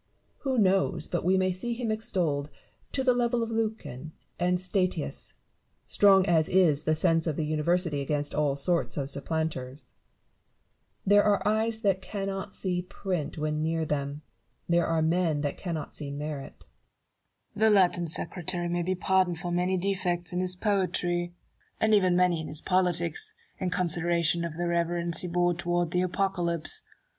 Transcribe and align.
Who 0.39 0.57
knows 0.57 1.07
but 1.07 1.23
wo 1.23 1.37
may 1.37 1.51
see 1.51 1.75
him 1.75 1.91
extolled 1.91 2.49
to 2.91 3.03
the 3.03 3.13
level 3.13 3.43
of 3.43 3.51
Lucan 3.51 4.13
and 4.39 4.59
Statius, 4.59 5.35
strong 5.85 6.25
as 6.25 6.49
is 6.49 6.85
the 6.85 6.95
sense 6.95 7.27
of 7.27 7.35
the 7.35 7.45
University 7.45 8.01
against 8.01 8.33
all 8.33 8.55
sorts 8.55 8.97
of 8.97 9.11
supplanters! 9.11 9.93
There 11.05 11.23
are 11.23 11.47
eyes 11.47 11.81
that 11.81 12.01
cannot 12.01 12.55
see 12.55 12.81
print 12.81 13.37
when 13.37 13.61
near 13.61 13.85
them; 13.85 14.23
there 14.67 14.87
are 14.87 15.03
men 15.03 15.41
that 15.41 15.55
cannot 15.55 15.95
see 15.95 16.09
merit. 16.09 16.65
Newton. 17.53 17.59
The 17.61 17.69
Latin 17.69 18.07
secretary 18.07 18.69
may 18.69 18.81
be 18.81 18.95
pardoned 18.95 19.37
for 19.37 19.51
many 19.51 19.77
defects 19.77 20.33
in 20.33 20.39
his 20.39 20.55
poetry, 20.55 21.35
and 21.79 21.93
even 21.93 22.13
for 22.13 22.17
many 22.17 22.41
in 22.41 22.47
his 22.47 22.59
BARROW 22.59 22.77
AND 22.77 22.85
NEWTON. 22.85 22.85
191 22.85 23.11
politics, 23.11 23.35
in 23.59 23.69
consideration 23.69 24.43
of 24.43 24.55
the 24.57 24.67
reverence 24.67 25.21
he 25.21 25.27
bore 25.27 25.53
toward 25.53 25.91
the 25.91 26.01
Aj^ocalypse. 26.01 26.81